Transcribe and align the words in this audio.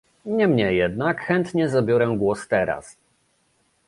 Niemniej 0.25 0.77
jednak 0.77 1.21
chętnie 1.21 1.69
zabiorę 1.69 2.15
głos 2.17 2.47
teraz 2.47 2.97